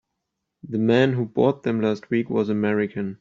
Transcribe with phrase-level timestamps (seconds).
[0.67, 3.09] The man who bought them last week was American.